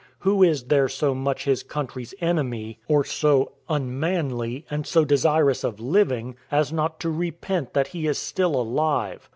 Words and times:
Who 0.21 0.41
is 0.41 0.63
there 0.63 0.89
so 0.89 1.13
much 1.13 1.43
his 1.43 1.61
country's 1.61 2.15
enemy, 2.21 2.79
or 2.87 3.03
so 3.05 3.51
unmanly, 3.69 4.65
and 4.67 4.87
so 4.87 5.05
desirous 5.05 5.63
of 5.63 5.79
living, 5.79 6.37
as 6.49 6.73
not 6.73 6.99
to 7.01 7.11
repent 7.11 7.73
that 7.75 7.89
he 7.89 8.07
is 8.07 8.17
still 8.17 8.55
alive? 8.59 9.29